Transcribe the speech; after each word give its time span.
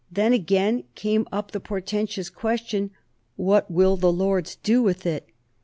Then 0.11 0.33
again 0.33 0.85
came 0.95 1.27
up 1.31 1.51
the 1.51 1.59
portentous 1.59 2.31
question, 2.31 2.89
"What 3.35 3.69
will 3.69 3.97
the 3.97 4.11
Lords 4.11 4.55
do 4.55 4.81
with 4.81 5.05
it?" 5.05 5.29